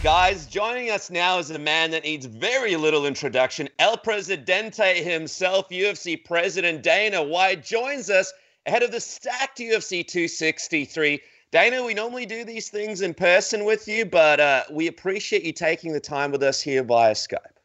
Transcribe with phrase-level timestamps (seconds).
[0.00, 3.68] Guys, joining us now is a man that needs very little introduction.
[3.80, 8.32] El Presidente himself, UFC President Dana White, joins us
[8.66, 11.20] ahead of the stacked UFC 263.
[11.50, 15.52] Dana, we normally do these things in person with you, but uh, we appreciate you
[15.52, 17.57] taking the time with us here via Skype.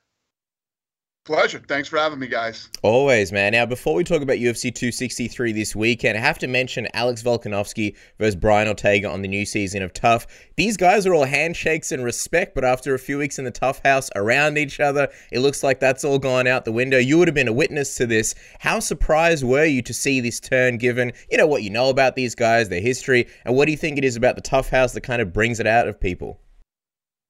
[1.26, 1.62] Pleasure.
[1.66, 2.68] Thanks for having me, guys.
[2.82, 3.54] Always, man.
[3.54, 7.96] Now, before we talk about UFC 263 this weekend, I have to mention Alex Volkanovski
[8.20, 10.28] versus Brian Ortega on the new season of TUF.
[10.58, 13.82] These guys are all handshakes and respect, but after a few weeks in the TUF
[13.86, 16.98] house around each other, it looks like that's all gone out the window.
[16.98, 18.36] You would have been a witness to this.
[18.60, 22.18] How surprised were you to see this turn given, you know, what you know about
[22.18, 24.92] these guys, their history, and what do you think it is about the TUF house
[24.92, 26.42] that kind of brings it out of people?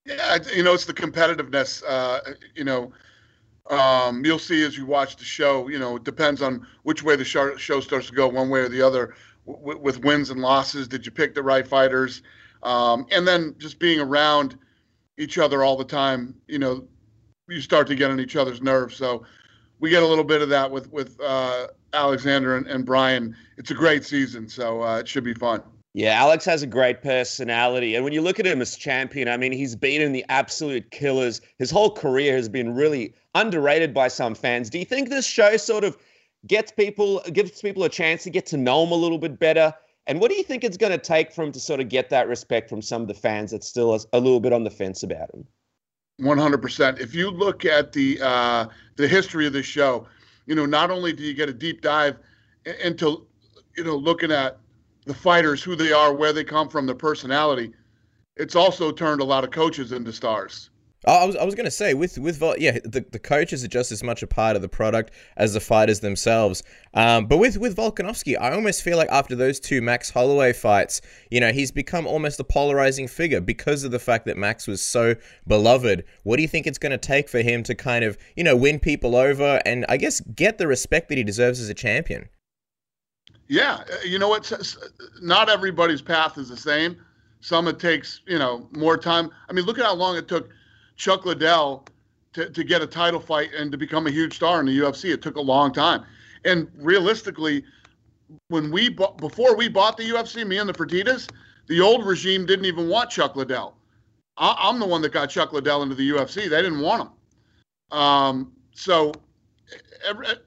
[0.08, 1.84] Yeah, you know, it's the competitiveness.
[1.88, 2.22] Uh,
[2.56, 2.92] you know,
[3.70, 5.68] um, you'll see as you watch the show.
[5.68, 8.70] You know, it depends on which way the show, starts to go, one way or
[8.70, 9.16] the other,
[9.48, 10.88] w- with wins and losses.
[10.88, 12.22] Did you pick the right fighters?
[12.64, 14.58] Um, and then just being around
[15.18, 16.88] each other all the time, you know,
[17.50, 18.96] you start to get on each other's nerves.
[18.96, 19.26] So
[19.80, 23.36] we get a little bit of that with with uh, Alexander and, and, Brian.
[23.58, 25.62] It's a great season, so uh, it should be fun.
[25.96, 27.96] Yeah, Alex has a great personality.
[27.96, 31.40] And when you look at him as champion, I mean, he's beaten the absolute killers.
[31.60, 34.72] His whole career has been really underrated by some fans.
[34.72, 35.96] Do you think this show sort of
[36.48, 39.72] gets people gives people a chance to get to know him a little bit better?
[40.08, 42.10] And what do you think it's going to take for him to sort of get
[42.10, 44.72] that respect from some of the fans that still is a little bit on the
[44.72, 45.46] fence about him?
[46.18, 47.00] One hundred percent.
[47.00, 50.08] If you look at the uh, the history of the show,
[50.48, 52.18] you know, not only do you get a deep dive
[52.84, 53.28] into,
[53.78, 54.58] you know, looking at
[55.06, 57.72] the fighters, who they are, where they come from, their personality,
[58.36, 60.70] it's also turned a lot of coaches into stars.
[61.06, 63.92] I was, I was going to say with with yeah the, the coaches are just
[63.92, 66.64] as much a part of the product as the fighters themselves.
[66.94, 71.02] Um, but with with Volkanovski, I almost feel like after those two Max Holloway fights,
[71.30, 74.82] you know, he's become almost a polarizing figure because of the fact that Max was
[74.82, 75.16] so
[75.46, 76.06] beloved.
[76.24, 78.56] What do you think it's going to take for him to kind of you know
[78.56, 82.30] win people over and I guess get the respect that he deserves as a champion?
[83.54, 84.52] Yeah, uh, you know what?
[85.22, 86.98] Not everybody's path is the same.
[87.40, 89.30] Some it takes you know more time.
[89.48, 90.50] I mean, look at how long it took
[90.96, 91.86] Chuck Liddell
[92.34, 95.14] to, to get a title fight and to become a huge star in the UFC.
[95.14, 96.04] It took a long time.
[96.46, 97.64] And realistically,
[98.48, 101.30] when we bought, before we bought the UFC, me and the Fertitas,
[101.68, 103.76] the old regime didn't even want Chuck Liddell.
[104.36, 106.50] I, am the one that got Chuck Liddell into the UFC.
[106.50, 108.00] They didn't want him.
[108.00, 109.12] Um, so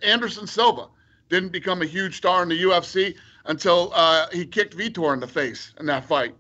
[0.03, 0.89] Anderson Silva
[1.29, 3.17] didn't become a huge star in the UFC
[3.47, 6.35] until uh, he kicked Vitor in the face in that fight.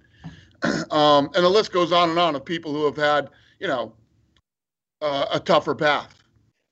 [0.91, 3.93] um, and the list goes on and on of people who have had– you know,
[5.01, 6.23] uh, a tougher path.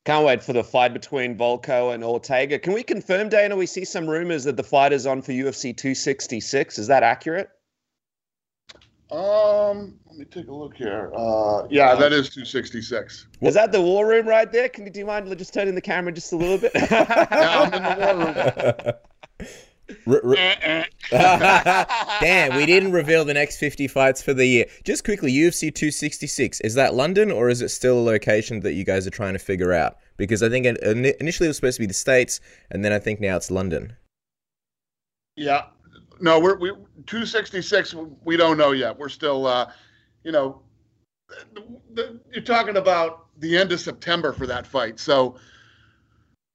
[0.04, 2.58] Can't wait for the fight between Volko and Ortega.
[2.58, 3.56] Can we confirm, Dana?
[3.56, 6.78] We see some rumors that the fight is on for UFC 266.
[6.78, 7.48] Is that accurate?
[9.10, 11.12] Um, let me take a look here.
[11.14, 13.26] Uh, yeah, that is 266.
[13.40, 14.68] Is that the war room right there?
[14.68, 16.72] Can you do you mind just turning the camera just a little bit?
[16.74, 18.94] yeah, I'm in the war room.
[21.10, 24.66] Damn, we didn't reveal the next 50 fights for the year.
[24.84, 28.84] Just quickly, UFC 266, is that London or is it still a location that you
[28.84, 29.98] guys are trying to figure out?
[30.16, 32.40] Because I think initially it was supposed to be the States,
[32.70, 33.96] and then I think now it's London.
[35.36, 35.64] Yeah.
[36.24, 37.94] No, we're we 266.
[38.24, 38.98] We don't know yet.
[38.98, 39.70] We're still, uh,
[40.22, 40.62] you know,
[41.52, 41.62] the,
[41.92, 44.98] the, you're talking about the end of September for that fight.
[44.98, 45.36] So,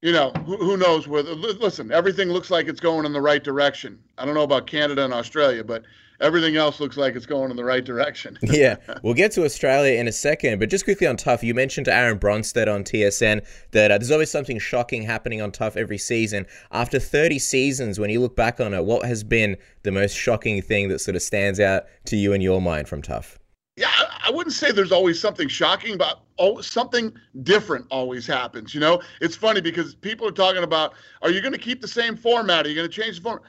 [0.01, 1.23] you know, who, who knows where.
[1.23, 3.99] listen, everything looks like it's going in the right direction.
[4.17, 5.83] I don't know about Canada and Australia, but
[6.21, 8.37] everything else looks like it's going in the right direction.
[8.43, 11.85] yeah, we'll get to Australia in a second, but just quickly on TUF, you mentioned
[11.85, 15.97] to Aaron Bronsteter on TSN that uh, there's always something shocking happening on TUF every
[15.97, 16.45] season.
[16.71, 20.61] After 30 seasons, when you look back on it, what has been the most shocking
[20.61, 23.38] thing that sort of stands out to you in your mind from TUF?
[23.79, 23.87] Yeah,
[24.25, 27.13] I wouldn't say there's always something shocking, but oh, something
[27.43, 28.73] different always happens.
[28.73, 31.87] You know, it's funny because people are talking about, are you going to keep the
[31.87, 32.65] same format?
[32.65, 33.45] Are you going to change the format?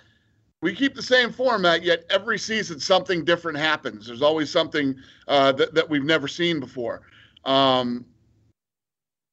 [0.62, 4.06] We keep the same format, yet every season something different happens.
[4.06, 4.94] There's always something
[5.26, 7.02] uh, that that we've never seen before.
[7.44, 8.04] Um,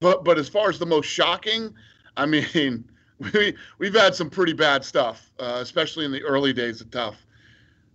[0.02, 1.76] but but as far as the most shocking,
[2.16, 2.90] I mean,
[3.20, 7.24] we we've had some pretty bad stuff, uh, especially in the early days of TUF.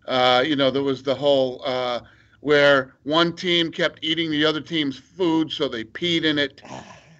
[0.06, 2.00] Uh, you know, there was the whole uh,
[2.42, 6.60] where one team kept eating the other team's food, so they peed in it.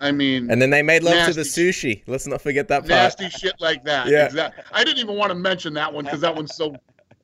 [0.01, 2.03] I mean, and then they made love to the sushi.
[2.09, 2.89] Let's not forget that part.
[2.89, 4.09] Nasty shit like that.
[4.09, 4.27] Yeah.
[4.27, 4.65] Exactly.
[4.73, 6.75] I didn't even want to mention that one because that one's so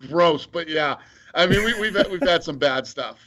[0.09, 0.47] gross.
[0.47, 0.95] But yeah,
[1.35, 3.19] I mean, we, we've had, we've had some bad stuff.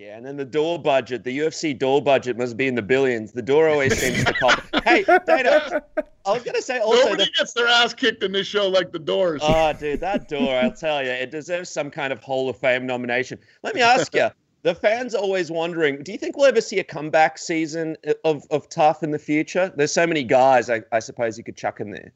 [0.00, 3.32] Yeah, and then the door budget, the UFC door budget must be in the billions.
[3.32, 4.62] The door always seems to pop.
[4.84, 5.82] hey, Dana,
[6.24, 7.30] I was gonna say also nobody the...
[7.36, 9.42] gets their ass kicked in this show like the Doors.
[9.44, 10.56] Oh, dude, that door!
[10.56, 13.38] I'll tell you, it deserves some kind of Hall of Fame nomination.
[13.62, 14.30] Let me ask you,
[14.62, 18.46] the fans are always wondering do you think we'll ever see a comeback season of,
[18.50, 21.80] of TUF in the future there's so many guys I, I suppose you could chuck
[21.80, 22.12] in there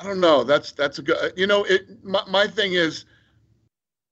[0.00, 3.04] i don't know that's that's a good you know it my, my thing is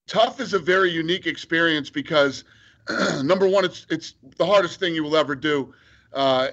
[0.08, 2.44] TUF is a very unique experience because
[3.22, 5.72] number one it's it's the hardest thing you will ever do
[6.14, 6.48] uh,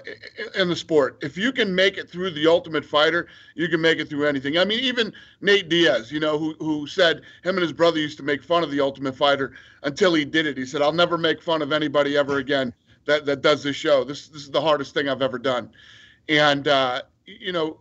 [0.54, 1.18] in the sport.
[1.22, 4.58] If you can make it through the Ultimate Fighter, you can make it through anything.
[4.58, 8.18] I mean, even Nate Diaz, you know, who who said him and his brother used
[8.18, 10.58] to make fun of the Ultimate Fighter until he did it.
[10.58, 12.72] He said, "I'll never make fun of anybody ever again
[13.06, 14.04] that that does this show.
[14.04, 15.70] This this is the hardest thing I've ever done."
[16.28, 17.80] And uh, you know,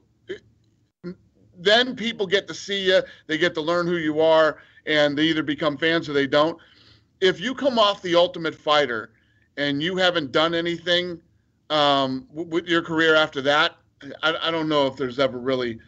[1.57, 5.23] then people get to see you, they get to learn who you are, and they
[5.23, 6.57] either become fans or they don't.
[7.21, 9.11] If you come off the Ultimate Fighter
[9.57, 11.19] and you haven't done anything
[11.69, 13.77] um, with your career after that,
[14.21, 15.79] I, I don't know if there's ever really,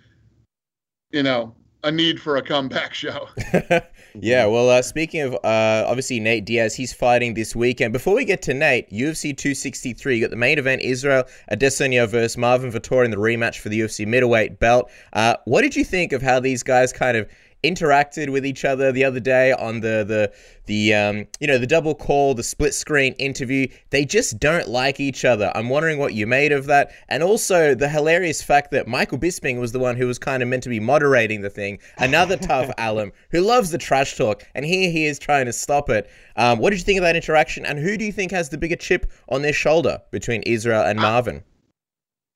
[1.11, 3.27] you know, a need for a comeback show.
[4.15, 7.93] yeah, well, uh, speaking of uh, obviously Nate Diaz, he's fighting this weekend.
[7.93, 12.37] Before we get to Nate, UFC 263, you got the main event Israel Adesanya versus
[12.37, 14.89] Marvin Vettori in the rematch for the UFC middleweight belt.
[15.13, 17.29] Uh, what did you think of how these guys kind of
[17.63, 20.31] interacted with each other the other day on the the
[20.65, 23.67] the um you know the double call the split screen interview.
[23.89, 25.51] They just don't like each other.
[25.55, 26.91] I'm wondering what you made of that.
[27.09, 30.49] And also the hilarious fact that michael bisping was the one who was kind of
[30.49, 31.79] meant to be moderating the thing.
[31.97, 35.89] Another TUF alum who loves the trash talk and here he is trying to stop
[35.89, 36.09] it.
[36.35, 38.57] Um, what did you think of that interaction and who do you think has the
[38.57, 41.43] bigger chip on their shoulder between israel and marvin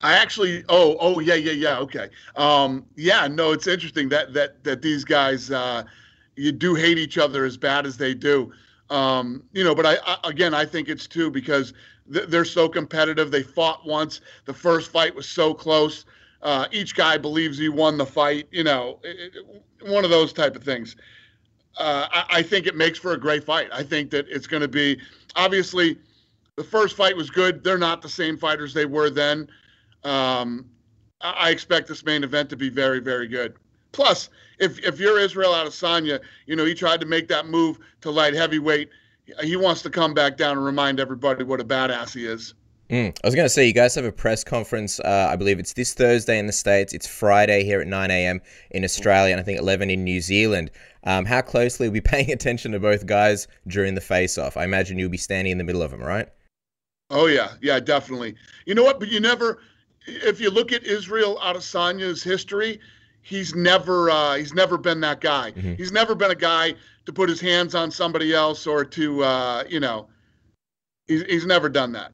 [0.02, 1.78] I actually, oh, oh, yeah, yeah, yeah.
[1.78, 3.28] Okay, um, yeah.
[3.28, 5.84] No, it's interesting that that that these guys, uh,
[6.36, 8.52] you do hate each other as bad as they do.
[8.90, 11.72] Um, you know, but I, I, again, I think it's too because
[12.12, 13.30] th- they're so competitive.
[13.30, 14.20] They fought once.
[14.44, 16.04] The first fight was so close.
[16.42, 18.48] Uh, each guy believes he won the fight.
[18.50, 20.96] You know, it, it, one of those type of things.
[21.78, 23.68] Uh, I, I think it makes for a great fight.
[23.72, 25.00] I think that it's going to be
[25.36, 25.96] obviously
[26.56, 27.64] the first fight was good.
[27.64, 29.48] They're not the same fighters they were then.
[30.04, 30.66] Um,
[31.20, 33.54] I expect this main event to be very, very good.
[33.92, 38.10] Plus, if if you're Israel Adesanya, you know he tried to make that move to
[38.10, 38.88] light heavyweight.
[39.42, 42.54] He wants to come back down and remind everybody what a badass he is.
[42.92, 43.16] Mm.
[43.24, 45.00] I was going to say, you guys have a press conference.
[45.00, 46.92] Uh, I believe it's this Thursday in the States.
[46.92, 48.42] It's Friday here at 9 a.m.
[48.70, 50.70] in Australia, and I think 11 in New Zealand.
[51.04, 54.58] Um, how closely will be paying attention to both guys during the face off?
[54.58, 56.28] I imagine you'll be standing in the middle of them, right?
[57.08, 57.52] Oh, yeah.
[57.62, 58.34] Yeah, definitely.
[58.66, 59.00] You know what?
[59.00, 59.60] But you never,
[60.06, 62.80] if you look at Israel Adesanya's history,
[63.22, 65.52] he's never uh, he's never been that guy.
[65.52, 65.74] Mm-hmm.
[65.74, 66.74] He's never been a guy
[67.06, 70.08] to put his hands on somebody else or to uh, you know
[71.06, 72.12] he's he's never done that.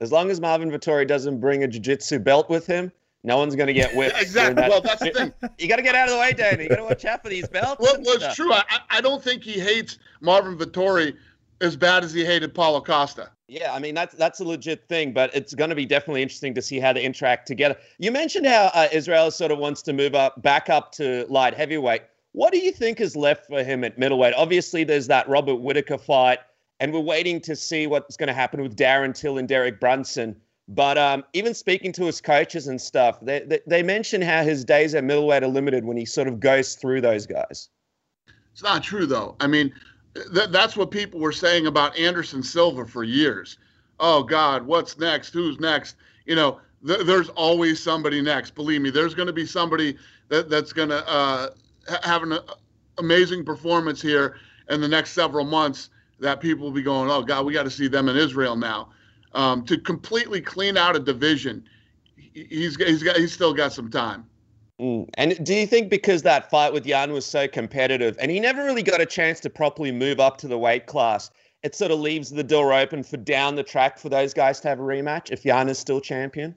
[0.00, 2.90] As long as Marvin Vettori doesn't bring a jiu-jitsu belt with him,
[3.24, 4.16] no one's going to get whipped.
[4.20, 4.54] exactly.
[4.54, 4.70] That.
[4.70, 5.32] Well, that's the thing.
[5.58, 6.62] you got to get out of the way, Danny.
[6.62, 7.80] You got to watch out for these belts.
[7.80, 8.52] Well, well it's true.
[8.52, 11.16] I, I don't think he hates Marvin Vettori
[11.60, 13.30] as bad as he hated Paulo Costa.
[13.48, 16.54] Yeah, I mean that's that's a legit thing, but it's going to be definitely interesting
[16.54, 17.76] to see how they interact together.
[17.98, 21.54] You mentioned how uh, Israel sort of wants to move up back up to light
[21.54, 22.02] heavyweight.
[22.32, 24.34] What do you think is left for him at middleweight?
[24.36, 26.40] Obviously, there's that Robert Whittaker fight,
[26.80, 30.36] and we're waiting to see what's going to happen with Darren Till and Derek Brunson.
[30.68, 34.64] But um, even speaking to his coaches and stuff, they, they they mention how his
[34.64, 37.68] days at middleweight are limited when he sort of goes through those guys.
[38.52, 39.36] It's not true though.
[39.38, 39.72] I mean,
[40.34, 43.58] th- that's what people were saying about Anderson Silva for years.
[44.00, 45.32] Oh God, what's next?
[45.32, 45.96] Who's next?
[46.26, 48.54] You know, th- there's always somebody next.
[48.54, 49.96] Believe me, there's going to be somebody
[50.28, 51.50] that that's going to uh,
[51.88, 52.40] ha- have an uh,
[52.98, 54.36] amazing performance here
[54.70, 55.90] in the next several months.
[56.20, 58.90] That people will be going, oh God, we got to see them in Israel now.
[59.34, 61.64] Um, to completely clean out a division,
[62.16, 64.26] he's he's got he's still got some time.
[64.80, 65.08] Mm.
[65.14, 68.64] And do you think because that fight with Jan was so competitive and he never
[68.64, 71.30] really got a chance to properly move up to the weight class,
[71.62, 74.68] it sort of leaves the door open for down the track for those guys to
[74.68, 76.54] have a rematch if Jan is still champion?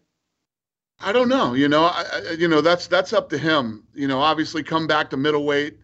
[1.00, 1.54] I don't know.
[1.54, 3.84] You know, I, you know that's that's up to him.
[3.94, 5.78] You know, obviously come back to middleweight.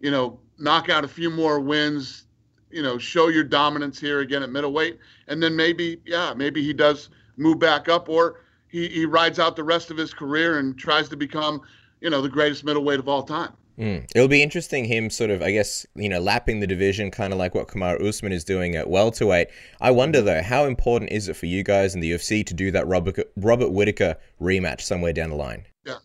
[0.00, 2.24] You know, knock out a few more wins.
[2.70, 6.72] You know, show your dominance here again at middleweight, and then maybe, yeah, maybe he
[6.72, 10.78] does move back up, or he, he rides out the rest of his career and
[10.78, 11.60] tries to become,
[12.00, 13.52] you know, the greatest middleweight of all time.
[13.78, 14.08] Mm.
[14.14, 17.38] It'll be interesting him sort of, I guess, you know, lapping the division, kind of
[17.38, 19.48] like what Kamaru Usman is doing at welterweight.
[19.80, 22.70] I wonder though, how important is it for you guys in the UFC to do
[22.70, 25.66] that Robert Robert Whittaker rematch somewhere down the line?
[25.84, 25.98] Yeah,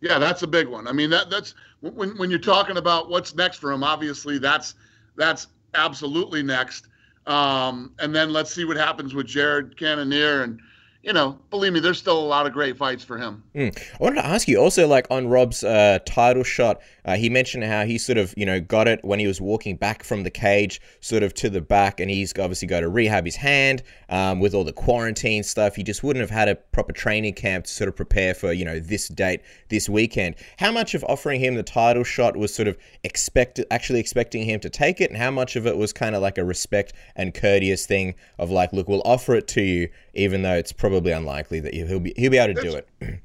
[0.00, 0.88] yeah, that's a big one.
[0.88, 3.84] I mean, that that's when when you're talking about what's next for him.
[3.84, 4.74] Obviously, that's
[5.16, 6.88] that's absolutely next.
[7.28, 10.60] Um, and then let's see what happens with Jared Cannonier and
[11.02, 13.42] you know, believe me, there's still a lot of great fights for him.
[13.56, 13.76] Mm.
[13.76, 17.64] I wanted to ask you also, like on Rob's uh, title shot, uh, he mentioned
[17.64, 20.30] how he sort of, you know, got it when he was walking back from the
[20.30, 24.38] cage, sort of to the back, and he's obviously got to rehab his hand um,
[24.38, 25.74] with all the quarantine stuff.
[25.74, 28.64] He just wouldn't have had a proper training camp to sort of prepare for, you
[28.64, 29.40] know, this date,
[29.70, 30.36] this weekend.
[30.58, 34.60] How much of offering him the title shot was sort of expected, actually expecting him
[34.60, 37.34] to take it, and how much of it was kind of like a respect and
[37.34, 41.60] courteous thing of like, look, we'll offer it to you, even though it's probably unlikely
[41.60, 42.88] that he'll be he'll be able to do it.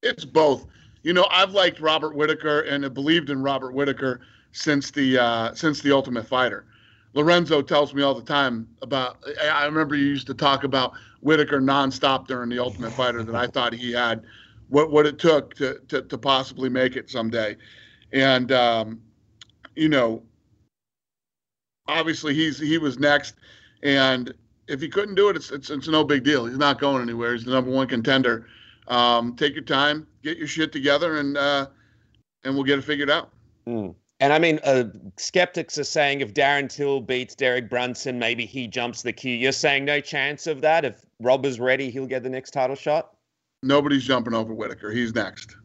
[0.00, 0.64] It's both.
[1.02, 4.20] You know, I've liked Robert Whittaker and have believed in Robert Whittaker
[4.52, 6.66] since the uh, since the Ultimate Fighter.
[7.14, 9.18] Lorenzo tells me all the time about.
[9.42, 13.46] I remember you used to talk about Whittaker nonstop during the Ultimate Fighter that I
[13.48, 14.22] thought he had
[14.68, 17.56] what what it took to to, to possibly make it someday,
[18.12, 19.00] and um,
[19.74, 20.22] you know,
[21.86, 23.34] obviously he's he was next,
[23.82, 24.32] and
[24.68, 26.46] if he couldn't do it, it's, it's, it's no big deal.
[26.46, 27.32] He's not going anywhere.
[27.32, 28.46] He's the number one contender.
[28.86, 31.66] Um, take your time, get your shit together, and uh,
[32.44, 33.30] and we'll get it figured out.
[33.66, 33.94] Mm.
[34.20, 34.84] And I mean, uh,
[35.16, 39.34] skeptics are saying if Darren Till beats Derek Brunson, maybe he jumps the queue.
[39.34, 40.84] You're saying no chance of that.
[40.84, 43.14] If Rob is ready, he'll get the next title shot.
[43.62, 44.90] Nobody's jumping over Whittaker.
[44.90, 45.56] He's next.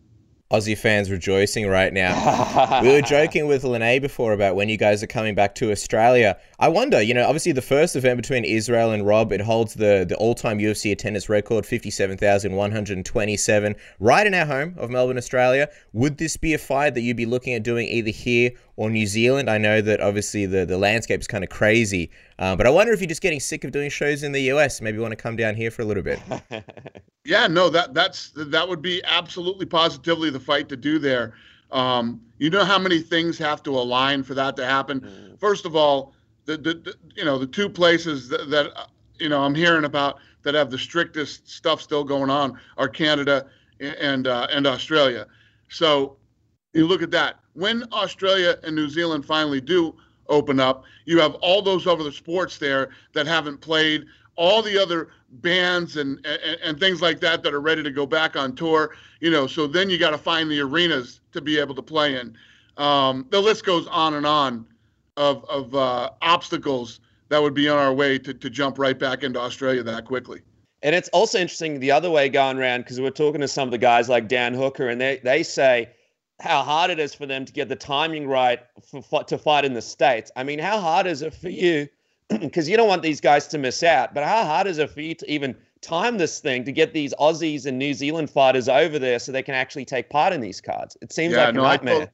[0.53, 2.81] Aussie fans rejoicing right now.
[2.83, 6.37] we were joking with Lene before about when you guys are coming back to Australia.
[6.59, 10.05] I wonder, you know, obviously the first event between Israel and Rob, it holds the,
[10.07, 15.67] the all time UFC attendance record, 57,127, right in our home of Melbourne, Australia.
[15.93, 19.05] Would this be a fight that you'd be looking at doing either here or New
[19.05, 19.49] Zealand?
[19.49, 22.93] I know that obviously the, the landscape is kind of crazy, uh, but I wonder
[22.93, 24.81] if you're just getting sick of doing shows in the US.
[24.81, 26.19] Maybe you want to come down here for a little bit.
[27.25, 31.33] yeah, no, that that's that would be absolutely positively the fight to do there.
[31.71, 35.01] Um, you know how many things have to align for that to happen.
[35.01, 35.39] Mm.
[35.39, 36.13] First of all,
[36.45, 38.89] the, the, the, you know the two places that, that
[39.19, 43.47] you know I'm hearing about that have the strictest stuff still going on are Canada
[43.79, 45.27] and uh, and Australia.
[45.69, 46.17] So
[46.73, 47.39] you look at that.
[47.53, 49.95] When Australia and New Zealand finally do
[50.27, 54.05] open up, you have all those other sports there that haven't played,
[54.35, 58.05] all the other bands and, and, and things like that that are ready to go
[58.05, 58.95] back on tour.
[59.19, 62.19] You know, so then you got to find the arenas to be able to play
[62.19, 62.35] in.
[62.77, 64.65] Um, the list goes on and on
[65.17, 69.23] of of uh, obstacles that would be on our way to to jump right back
[69.23, 70.41] into Australia that quickly.
[70.81, 73.71] And it's also interesting the other way going around because we're talking to some of
[73.71, 75.89] the guys like Dan Hooker, and they they say
[76.43, 78.59] how hard it is for them to get the timing right
[79.09, 80.29] for, to fight in the states.
[80.35, 81.87] I mean, how hard is it for you?
[82.29, 84.13] Because you don't want these guys to miss out.
[84.13, 87.13] But how hard is it for you to even time this thing to get these
[87.19, 90.59] Aussies and New Zealand fighters over there so they can actually take part in these
[90.59, 90.97] cards?
[91.01, 91.95] It seems yeah, like no, a nightmare.
[91.95, 92.11] I, to-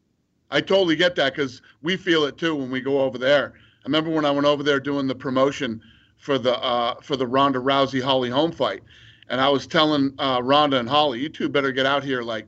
[0.51, 3.53] I totally get that because we feel it too when we go over there.
[3.55, 5.81] I remember when I went over there doing the promotion
[6.17, 8.83] for the uh, for the Ronda Rousey Holly Holm fight,
[9.29, 12.47] and I was telling uh, Ronda and Holly, you two better get out here like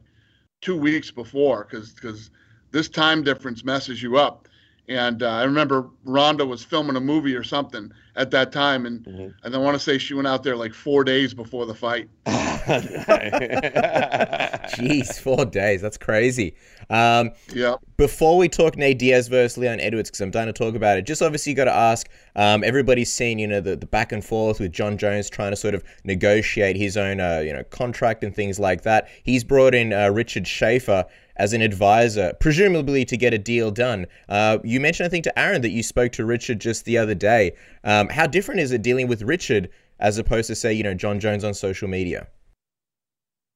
[0.62, 2.30] two weeks before because because
[2.72, 4.48] this time difference messes you up.
[4.88, 9.04] And uh, I remember Ronda was filming a movie or something at that time, and
[9.06, 9.46] mm-hmm.
[9.46, 12.10] and I want to say she went out there like four days before the fight.
[14.72, 15.82] Jeez, four days.
[15.82, 16.56] That's crazy.
[16.90, 17.76] Um, yeah.
[17.98, 21.06] Before we talk Nate Diaz versus Leon Edwards, because I'm done to talk about it,
[21.06, 22.10] just obviously you got to ask.
[22.36, 25.56] Um, everybody's seen, you know, the, the back and forth with Jon Jones trying to
[25.56, 29.10] sort of negotiate his own, uh, you know, contract and things like that.
[29.24, 31.06] He's brought in uh, Richard Schaefer
[31.38, 34.06] as an advisor, presumably to get a deal done.
[34.30, 37.16] Uh, you mentioned, I think, to Aaron that you spoke to Richard just the other
[37.16, 37.54] day.
[37.84, 41.20] Um, how different is it dealing with Richard as opposed to, say, you know, Jon
[41.20, 42.28] Jones on social media?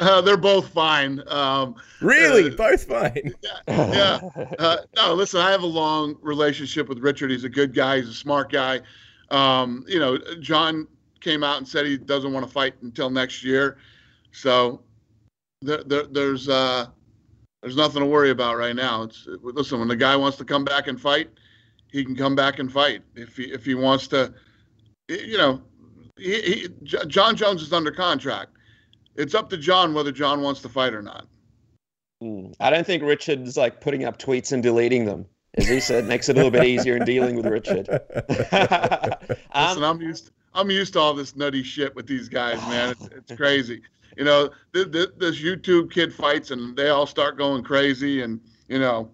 [0.00, 1.22] uh, they're both fine.
[1.28, 3.34] Um, really, uh, both fine.
[3.42, 3.60] Yeah.
[3.68, 4.20] yeah.
[4.58, 7.30] Uh, no, listen, I have a long relationship with Richard.
[7.30, 7.98] He's a good guy.
[7.98, 8.80] He's a smart guy.
[9.30, 10.86] Um, you know, Jon
[11.20, 13.78] came out and said he doesn't want to fight until next year.
[14.32, 14.82] So
[15.62, 16.86] there, there, there's uh,
[17.62, 19.04] there's nothing to worry about right now.
[19.04, 21.30] It's listen, when the guy wants to come back and fight,
[21.90, 23.02] he can come back and fight.
[23.14, 24.34] If he if he wants to,
[25.08, 25.62] you know,
[26.16, 28.52] he, he, Jon Jones is under contract.
[29.16, 31.26] It's up to Jon whether Jon wants to fight or not.
[32.20, 32.52] Hmm.
[32.60, 35.26] I don't think Richard's like putting up tweets and deleting them.
[35.56, 37.88] As he said, makes it a little bit easier in dealing with Richard.
[37.88, 37.98] um,
[39.54, 40.30] Listen, I'm used.
[40.52, 42.90] I'm used to all this nutty shit with these guys, man.
[42.90, 43.82] It's, it's crazy.
[44.16, 48.40] You know, th- th- this YouTube kid fights, and they all start going crazy, and
[48.68, 49.10] you know,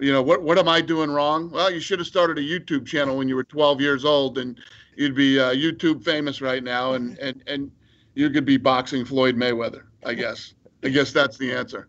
[0.00, 0.42] you know what?
[0.42, 1.50] What am I doing wrong?
[1.50, 4.58] Well, you should have started a YouTube channel when you were 12 years old, and
[4.96, 7.70] you'd be uh, YouTube famous right now, and and and
[8.14, 9.82] you could be boxing Floyd Mayweather.
[10.04, 10.54] I guess.
[10.82, 11.88] I guess that's the answer.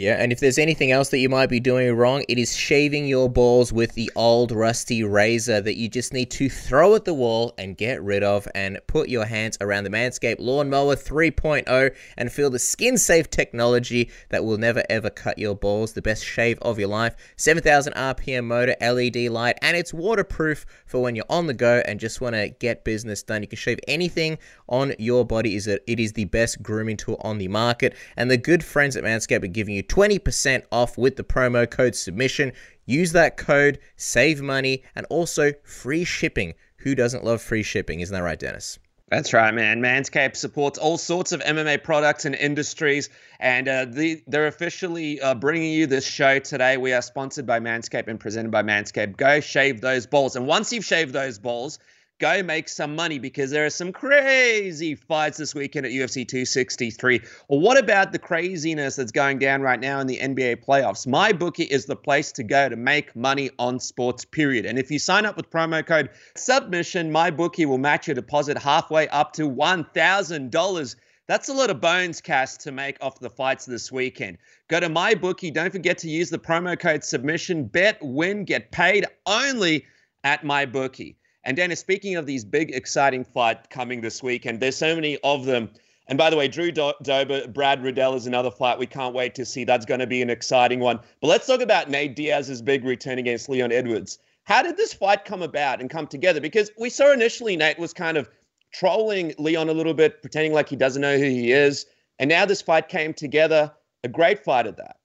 [0.00, 3.06] Yeah, and if there's anything else that you might be doing wrong, it is shaving
[3.06, 7.12] your balls with the old rusty razor that you just need to throw at the
[7.12, 12.32] wall and get rid of and put your hands around the Manscaped Lawnmower 3.0 and
[12.32, 15.92] feel the skin safe technology that will never ever cut your balls.
[15.92, 17.14] The best shave of your life.
[17.36, 22.00] 7000 RPM motor, LED light, and it's waterproof for when you're on the go and
[22.00, 23.42] just want to get business done.
[23.42, 25.56] You can shave anything on your body.
[25.56, 25.84] Is it?
[25.86, 29.44] It is the best grooming tool on the market, and the good friends at Manscaped
[29.44, 32.52] are giving you 20% off with the promo code submission.
[32.86, 36.54] Use that code, save money, and also free shipping.
[36.78, 37.98] Who doesn't love free shipping?
[37.98, 38.78] Isn't that right, Dennis?
[39.08, 39.80] That's right, man.
[39.80, 43.08] Manscaped supports all sorts of MMA products and industries,
[43.40, 46.76] and uh, the, they're officially uh, bringing you this show today.
[46.76, 49.16] We are sponsored by Manscaped and presented by Manscaped.
[49.16, 51.80] Go shave those balls, and once you've shaved those balls,
[52.20, 57.22] go make some money because there are some crazy fights this weekend at UFC 263.
[57.48, 61.06] Or what about the craziness that's going down right now in the NBA playoffs?
[61.06, 64.66] MyBookie is the place to go to make money on sports, period.
[64.66, 69.08] And if you sign up with promo code submission, MyBookie will match your deposit halfway
[69.08, 70.96] up to $1,000.
[71.26, 74.38] That's a lot of bones cast to make off the fights this weekend.
[74.68, 75.54] Go to MyBookie.
[75.54, 77.64] Don't forget to use the promo code submission.
[77.64, 79.86] Bet, win, get paid only
[80.22, 81.14] at MyBookie.
[81.44, 85.46] And Dennis, speaking of these big, exciting fights coming this weekend, there's so many of
[85.46, 85.70] them.
[86.06, 89.34] And by the way, Drew Do- Dober, Brad Riddell is another fight we can't wait
[89.36, 89.64] to see.
[89.64, 90.98] That's going to be an exciting one.
[91.20, 94.18] But let's talk about Nate Diaz's big return against Leon Edwards.
[94.44, 96.40] How did this fight come about and come together?
[96.40, 98.28] Because we saw initially Nate was kind of
[98.72, 101.86] trolling Leon a little bit, pretending like he doesn't know who he is.
[102.18, 103.72] And now this fight came together.
[104.02, 104.96] A great fight at that.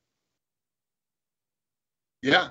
[2.21, 2.49] Yeah,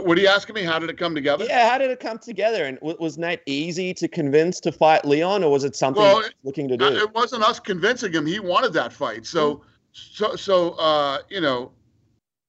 [0.00, 0.62] what are you asking me?
[0.62, 1.44] How did it come together?
[1.44, 2.64] Yeah, how did it come together?
[2.64, 6.68] And was Nate easy to convince to fight Leon, or was it something well, looking
[6.68, 6.86] to do?
[6.86, 8.26] It wasn't us convincing him.
[8.26, 9.26] He wanted that fight.
[9.26, 9.64] So, mm-hmm.
[9.92, 11.72] so, so, uh, you know,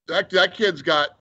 [0.07, 1.17] that that kid's got.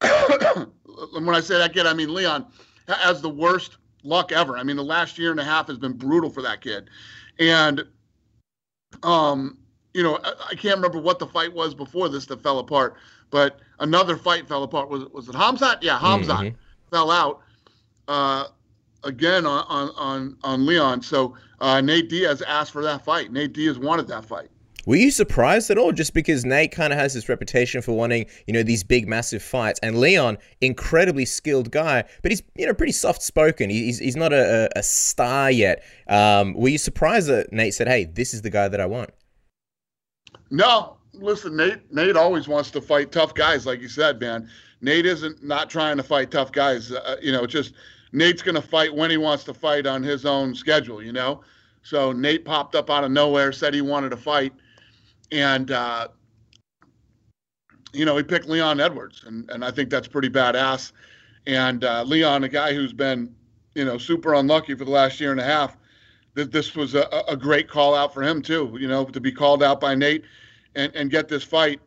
[0.00, 2.46] when I say that kid, I mean Leon
[2.88, 4.58] has the worst luck ever.
[4.58, 6.90] I mean, the last year and a half has been brutal for that kid,
[7.38, 7.84] and,
[9.02, 9.58] um,
[9.94, 12.96] you know, I, I can't remember what the fight was before this that fell apart
[13.34, 14.88] but another fight fell apart.
[14.88, 15.78] Was was it Hamzat?
[15.82, 16.56] Yeah, Hamzat mm-hmm.
[16.88, 17.40] fell out
[18.06, 18.44] uh,
[19.02, 21.02] again on, on on on Leon.
[21.02, 23.32] So uh, Nate Diaz asked for that fight.
[23.32, 24.50] Nate Diaz wanted that fight.
[24.86, 25.90] Were you surprised at all?
[25.90, 29.42] Just because Nate kind of has this reputation for wanting, you know, these big, massive
[29.42, 33.68] fights, and Leon, incredibly skilled guy, but he's, you know, pretty soft spoken.
[33.68, 35.82] He's, he's not a, a star yet.
[36.06, 39.10] Um, were you surprised that Nate said, "Hey, this is the guy that I want"?
[40.50, 41.92] No, listen, Nate.
[41.92, 44.48] Nate always wants to fight tough guys, like you said, man.
[44.80, 46.92] Nate isn't not trying to fight tough guys.
[46.92, 47.74] Uh, you know, just
[48.12, 51.02] Nate's going to fight when he wants to fight on his own schedule.
[51.02, 51.42] You know,
[51.82, 54.52] so Nate popped up out of nowhere, said he wanted to fight,
[55.32, 56.08] and uh,
[57.92, 60.92] you know he picked Leon Edwards, and and I think that's pretty badass.
[61.46, 63.34] And uh, Leon, a guy who's been
[63.74, 65.76] you know super unlucky for the last year and a half,
[66.34, 68.76] that this was a, a great call out for him too.
[68.78, 70.24] You know, to be called out by Nate
[70.74, 71.80] and, and get this fight.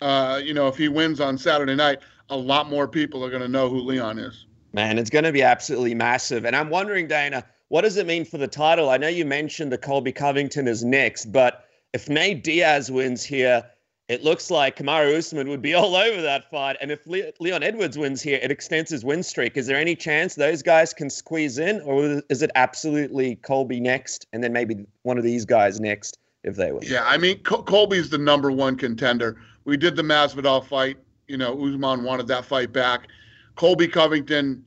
[0.00, 2.00] Uh, you know, if he wins on Saturday night,
[2.30, 4.46] a lot more people are going to know who Leon is.
[4.72, 6.44] Man, it's going to be absolutely massive.
[6.44, 8.90] And I'm wondering, Dana, what does it mean for the title?
[8.90, 13.64] I know you mentioned the Colby Covington is next, but if Nate Diaz wins here,
[14.08, 16.76] it looks like Kamaru Usman would be all over that fight.
[16.80, 19.56] And if Le- Leon Edwards wins here, it extends his win streak.
[19.56, 24.26] Is there any chance those guys can squeeze in, or is it absolutely Colby next,
[24.32, 26.18] and then maybe one of these guys next?
[26.44, 26.82] If they win.
[26.84, 29.40] Yeah, I mean Col- Colby's the number one contender.
[29.64, 30.98] We did the Masvidal fight.
[31.28, 33.08] You know, Usman wanted that fight back.
[33.56, 34.64] Colby Covington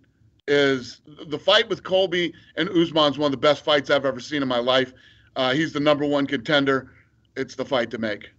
[0.48, 4.42] is the fight with Colby and Usman's one of the best fights I've ever seen
[4.42, 4.94] in my life.
[5.36, 6.92] Uh, he's the number one contender.
[7.36, 8.30] It's the fight to make.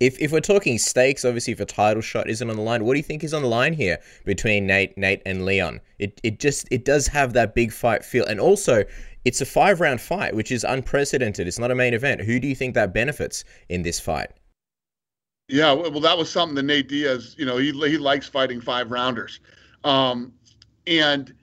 [0.00, 2.94] If, if we're talking stakes, obviously, if a title shot isn't on the line, what
[2.94, 5.80] do you think is on the line here between Nate, Nate, and Leon?
[5.98, 8.84] It it just it does have that big fight feel, and also
[9.24, 11.46] it's a five round fight, which is unprecedented.
[11.46, 12.22] It's not a main event.
[12.22, 14.30] Who do you think that benefits in this fight?
[15.48, 18.90] Yeah, well, that was something that Nate Diaz, you know, he he likes fighting five
[18.90, 19.40] rounders,
[19.82, 20.32] um,
[20.86, 21.34] and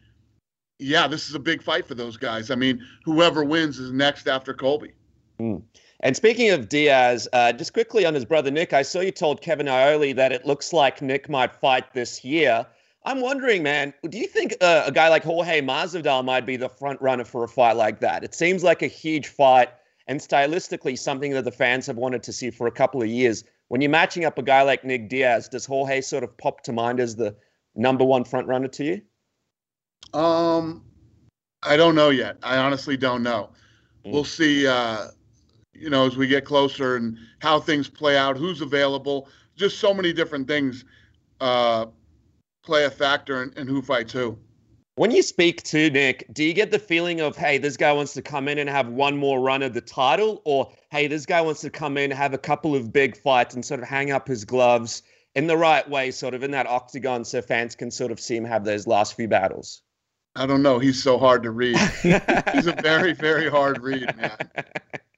[0.80, 2.50] yeah, this is a big fight for those guys.
[2.50, 4.94] I mean, whoever wins is next after Colby.
[5.40, 5.62] Mm.
[6.02, 9.42] And speaking of Diaz, uh, just quickly on his brother Nick, I saw you told
[9.42, 12.66] Kevin Iole that it looks like Nick might fight this year.
[13.06, 16.70] I'm wondering, man, do you think uh, a guy like Jorge Masvidal might be the
[16.70, 18.24] front runner for a fight like that?
[18.24, 19.70] It seems like a huge fight
[20.08, 23.44] and stylistically something that the fans have wanted to see for a couple of years.
[23.70, 26.74] When you're matching up a guy like Nick Diaz, does Jorge sort of pop to
[26.74, 27.36] mind as the
[27.76, 29.02] number one front runner to you?
[30.14, 30.84] Um,
[31.64, 32.38] I don't know yet.
[32.44, 33.50] I honestly don't know.
[34.06, 34.12] Mm.
[34.12, 34.68] We'll see.
[34.68, 35.08] Uh,
[35.74, 39.30] you know, as we get closer and how things play out, who's available.
[39.56, 40.86] just so many different things
[41.40, 41.86] uh,
[42.68, 44.38] play a factor in, in who fights who.
[44.96, 48.14] When you speak to Nick, do you get the feeling of, hey, this guy wants
[48.14, 50.42] to come in and have one more run at the title?
[50.44, 53.64] Or, hey, this guy wants to come in, have a couple of big fights and
[53.64, 55.02] sort of hang up his gloves
[55.34, 58.36] in the right way, sort of in that octagon, so fans can sort of see
[58.36, 59.82] him have those last few battles?
[60.36, 60.78] I don't know.
[60.78, 61.78] He's so hard to read.
[62.54, 64.38] He's a very, very hard read, man.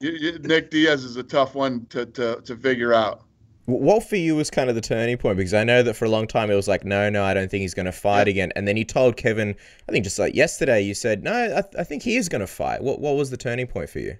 [0.00, 3.24] Nick Diaz is a tough one to, to, to figure out.
[3.70, 5.36] What for you was kind of the turning point?
[5.36, 7.50] Because I know that for a long time it was like, no, no, I don't
[7.50, 8.32] think he's going to fight yeah.
[8.32, 8.52] again.
[8.56, 9.54] And then you told Kevin,
[9.88, 12.40] I think just like yesterday, you said, no, I, th- I think he is going
[12.40, 12.82] to fight.
[12.82, 14.16] What what was the turning point for you?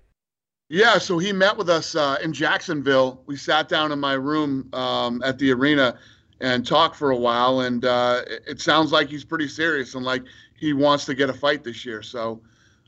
[0.68, 3.22] Yeah, so he met with us uh, in Jacksonville.
[3.26, 5.98] We sat down in my room um, at the arena
[6.40, 7.60] and talked for a while.
[7.60, 10.22] And uh, it, it, sounds like he's pretty serious and like
[10.56, 12.02] he wants to get a fight this year.
[12.02, 12.40] So,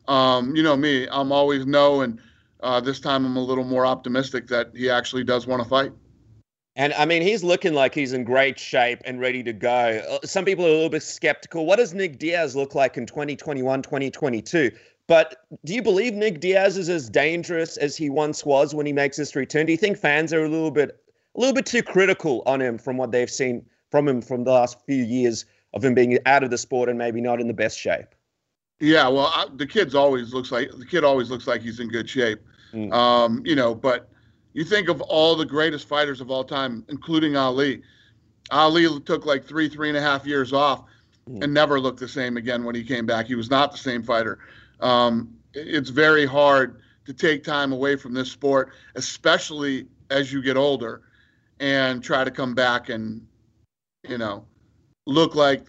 [0.07, 2.03] um, you know me, I'm always no.
[2.03, 2.21] And
[2.61, 5.93] uh, this time I'm a little more optimistic that he actually does want to fight.
[6.75, 10.03] And I mean, he's looking like he's in great shape and ready to go.
[10.09, 11.67] Uh, some people are a little bit skeptical.
[11.67, 14.71] What does Nick Diaz look like in 2021, 2022?
[15.07, 18.93] But do you believe Nick Diaz is as dangerous as he once was when he
[18.93, 19.67] makes his return?
[19.67, 20.99] Do you think fans are a little bit
[21.35, 24.53] a little bit too critical on him from what they've seen from him from the
[24.53, 27.55] last few years of him being out of the sport and maybe not in the
[27.55, 28.15] best shape?
[28.81, 31.89] Yeah, well, I, the kid's always looks like the kid always looks like he's in
[31.89, 32.41] good shape.
[32.73, 32.93] Mm.
[32.93, 34.09] Um, you know, but
[34.55, 37.83] you think of all the greatest fighters of all time, including Ali.
[38.51, 40.85] Ali took like three, three and a half years off
[41.29, 41.43] mm.
[41.43, 43.27] and never looked the same again when he came back.
[43.27, 44.39] He was not the same fighter.
[44.81, 50.57] Um, it's very hard to take time away from this sport, especially as you get
[50.57, 51.03] older,
[51.61, 53.27] and try to come back and,
[54.09, 54.45] you know,
[55.07, 55.67] look like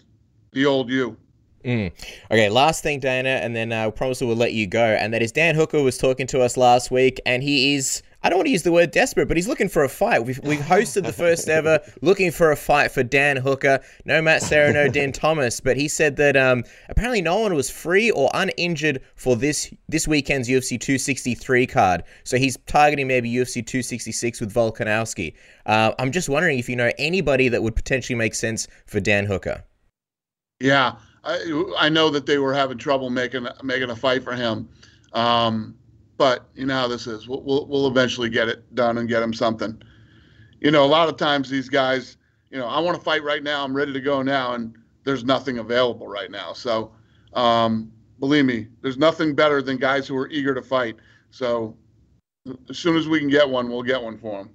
[0.52, 1.16] the old you.
[1.64, 1.90] Mm.
[2.30, 4.84] Okay, last thing, Dana, and then I uh, promise we'll let you go.
[4.84, 8.30] And that is Dan Hooker was talking to us last week, and he is I
[8.30, 10.24] don't want to use the word desperate, but he's looking for a fight.
[10.24, 13.80] We've, we hosted the first ever looking for a fight for Dan Hooker.
[14.06, 17.68] No Matt Serra, no Din Thomas, but he said that um, apparently no one was
[17.68, 22.02] free or uninjured for this this weekend's UFC 263 card.
[22.24, 25.34] So he's targeting maybe UFC 266 with Volkanovski.
[25.66, 29.26] Uh, I'm just wondering if you know anybody that would potentially make sense for Dan
[29.26, 29.62] Hooker.
[30.60, 34.70] Yeah, I, I know that they were having trouble making making a fight for him.
[35.12, 35.76] Um,
[36.24, 37.28] but you know how this is.
[37.28, 39.82] We'll, we'll, we'll eventually get it done and get him something.
[40.58, 42.16] You know, a lot of times these guys,
[42.48, 43.62] you know, I want to fight right now.
[43.62, 46.54] I'm ready to go now, and there's nothing available right now.
[46.54, 46.92] So,
[47.34, 50.96] um, believe me, there's nothing better than guys who are eager to fight.
[51.30, 51.76] So,
[52.70, 54.50] as soon as we can get one, we'll get one for them.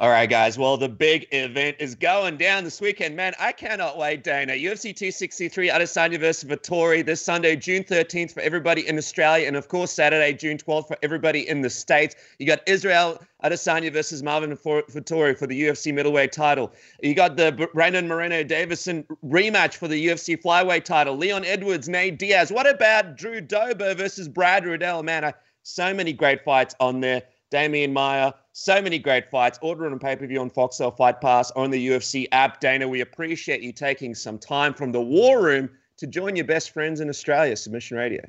[0.00, 0.56] All right, guys.
[0.56, 3.34] Well, the big event is going down this weekend, man.
[3.38, 4.54] I cannot wait, Dana.
[4.54, 9.68] UFC 263, Adesanya versus Vettori this Sunday, June 13th for everybody in Australia, and of
[9.68, 12.14] course Saturday, June 12th for everybody in the States.
[12.38, 16.72] You got Israel Adesanya versus Marvin Vettori for the UFC middleweight title.
[17.02, 21.14] You got the Brandon Moreno Deiveson rematch for the UFC flyweight title.
[21.18, 22.50] Leon Edwards, Nate Diaz.
[22.50, 25.02] What about Drew Dober versus Brad Riddell?
[25.02, 25.32] Man, uh,
[25.62, 27.24] so many great fights on there.
[27.50, 29.58] Demian Maia, so many great fights.
[29.62, 32.60] Order on pay per view on Foxtel Fight Pass on the UFC app.
[32.60, 36.70] Dana, we appreciate you taking some time from the war room to join your best
[36.72, 38.22] friends in Australia, Submission Radio.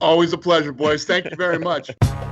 [0.00, 1.04] Always a pleasure, boys.
[1.04, 1.90] Thank you very much.